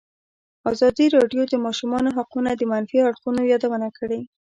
ازادي 0.71 1.05
راډیو 1.17 1.41
د 1.47 1.49
د 1.53 1.55
ماشومانو 1.65 2.09
حقونه 2.17 2.51
د 2.55 2.61
منفي 2.71 2.97
اړخونو 3.07 3.41
یادونه 3.51 3.87
کړې. 3.97 4.19